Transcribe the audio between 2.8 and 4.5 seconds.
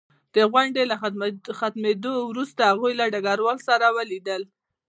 له ډګروال سره ولیدل